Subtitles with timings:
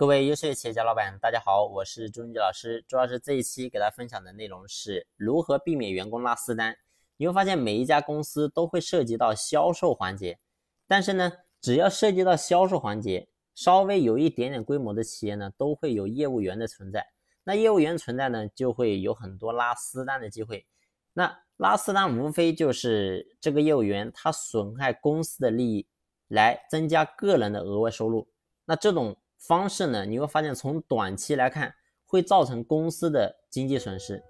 [0.00, 2.82] 各位优秀企业家老板，大家好，我是朱文杰老师。
[2.88, 6.74] 朱老师这一期给大家分享的内容是如何避免员工拉私单。
[7.18, 10.38] 你会发现每一家公司都会涉及到销售环节，
[10.88, 17.06] 但是呢，只要涉及到销售环节，稍微有一点点规模的企业呢，都会有业务员的存在。
[17.44, 20.66] 那业务员存在呢，就会有很多拉私单的机会。
[21.12, 25.86] 那拉私单无非就是这个业务员他损害公司的利益，
[26.28, 28.26] 来增加个人的额外收入。
[28.64, 31.72] 那这种方式呢，你会发现从短期来看
[32.06, 34.22] 会造成公司的经济损失，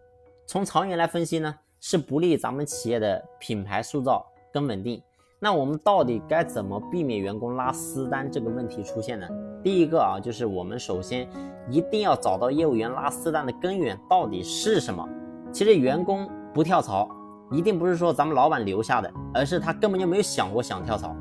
[0.46, 5.02] 从长远来分析呢，是不利咱们企业的品牌塑造跟稳定。
[5.40, 9.26] 那我们到底该怎么避免员工拉私单这个问题出现呢？
[9.64, 11.28] 第一个啊，就是我们首先
[11.68, 15.06] 一定要找到业务员拉私单的根源到底是什么。
[15.50, 17.08] 其实员工不跳槽，
[17.50, 21.16] 一定不是说咱们老板留下的，而是他根本就没有想过想跳槽。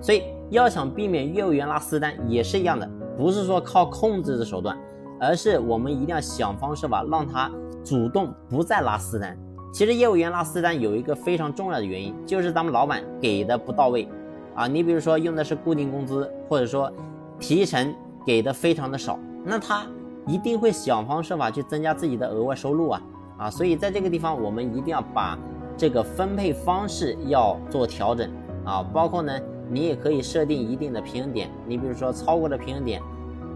[0.00, 2.88] 所以要想避免业务员拉私单，也是一样的。
[3.20, 4.74] 不是说靠控制的手段，
[5.20, 7.50] 而是我们一定要想方设法让他
[7.84, 9.36] 主动不再拉私单。
[9.70, 14.08] 其实业务员拉私单有一个非常重要的原因，就是咱们老板给的不到位
[14.54, 14.66] 啊。
[14.66, 16.90] 你比如说用的是固定工资，或者说
[17.38, 19.84] 提成给的非常的少，那他
[20.26, 23.02] 一定会想方设法去增加自己的额外收入啊
[23.36, 23.50] 啊。
[23.50, 25.38] 所以在这个地方，我们一定要把
[25.76, 28.30] 这个分配方式要做调整
[28.64, 29.38] 啊，包括呢。
[29.70, 33.00] 你也可以设定一定的平衡点，你比如说超过了平衡点，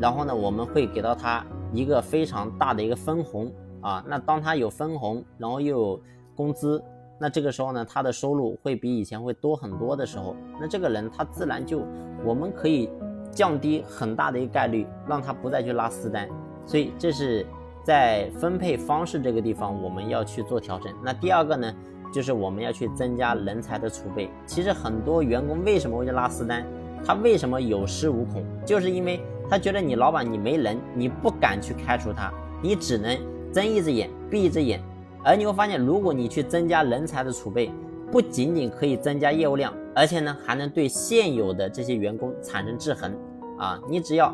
[0.01, 4.05] 然后呢，我们会给到他一个非常大的一个分红啊。
[4.07, 6.01] 那当他有分红，然后又有
[6.37, 6.81] 工资，
[7.19, 11.83] 那这个时候呢，他的收入会比以前会多很多的时候，那这个人他自然就，
[12.25, 12.89] 我们可以
[13.33, 16.29] 降低很大的一个概率，让他不再去拉私单。
[16.65, 17.45] 所以这是
[17.83, 20.95] 在分配方式这个地方我们要去做调整。
[21.03, 21.75] 那第二个呢？
[22.15, 24.31] 就是我们要去增加人才的储备。
[24.47, 26.65] 其实很多员工为什么会去拉私单？
[27.05, 28.45] 他为什么有恃无恐？
[28.65, 29.21] 就是因为
[29.51, 33.19] 他觉得你老板你没人，你不敢去开除他，你只能
[33.53, 34.81] 睁一只眼闭一只眼。
[35.25, 37.73] 而你会发现，如果你去增加人才的储备，
[38.13, 43.13] 不仅仅可以增加业务量，而且呢还能对现有的这些员工产生制衡
[43.59, 43.81] 啊！
[43.91, 44.33] 你只要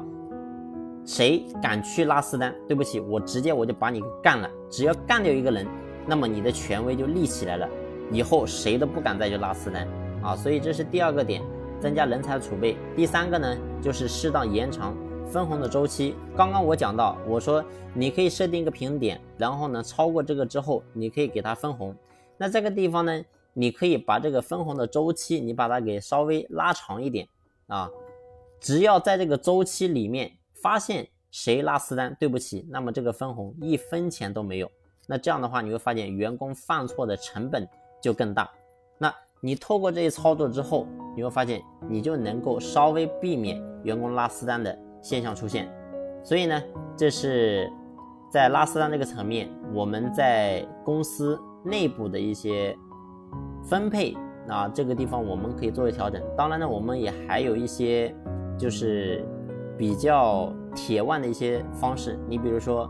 [1.07, 4.47] 谁敢去拉私单，对不起，我直接我就把你干了。
[4.69, 5.67] 只要干掉一个人。
[6.11, 7.69] 那么你的权威就立起来了，
[8.11, 9.87] 以后谁都不敢再去拉私单
[10.21, 10.35] 啊！
[10.35, 11.41] 所以这是第二个点，
[11.81, 12.77] 增加人才储备。
[12.97, 14.93] 第三个呢，就是适当延长
[15.25, 16.17] 分红的周期。
[16.37, 21.95] 刚刚我讲到，我说你可以设定一个平衡点，然后呢，超过这个之后，你可以给他分红。
[22.37, 27.25] 那这个地方呢，你可以把这个分红的周期，你把它给稍微拉长一点
[27.69, 27.89] 啊。
[28.59, 34.69] 只要在这个周期里面发现谁拉私单，对不起，那么这个分红一分钱都没有。
[35.07, 37.67] 那这样的话，你会发现员工犯错的成本
[38.01, 38.49] 就更大。
[38.99, 45.69] 那你透过这些操作之后，你会发现你就能够稍微避免员工拉私单的现象出现。
[46.23, 46.63] 所以呢，
[46.97, 47.73] 这是
[48.31, 52.77] 在拉私单这个层面，我们在公司内部的一些
[53.65, 54.15] 分配
[54.49, 56.23] 啊，这个地方我们可以作为调整。
[56.37, 58.15] 当然呢，我们也还有一些
[58.59, 59.27] 就是
[59.81, 62.87] 比较铁腕的一些方式，你比如说。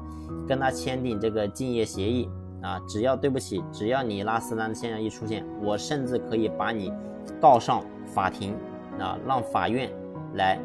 [0.48, 2.28] 跟他签订这个竞业协议
[2.60, 6.92] 啊，只要对不起，只要你拉私单的现象一出现，我甚至可以把你
[7.40, 8.56] 告上法庭
[8.98, 9.88] 啊，让法院
[10.34, 10.58] 来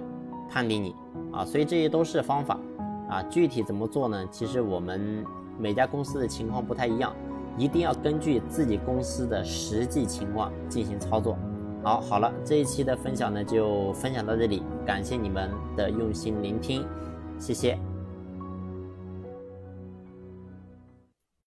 [0.50, 0.96] 判定你
[1.32, 2.60] 啊，所以这些都是方法
[3.08, 4.26] 啊，具体怎么做呢？
[4.32, 5.24] 其实我们
[5.60, 7.14] 每家公司的情况不太一样，
[7.56, 11.38] 一定要根据自己公司的实际情况进行操作。
[11.86, 16.84] 好，好了，这一期的分享呢就分享到这里，感谢你们的用心聆听，
[17.38, 17.78] 谢谢。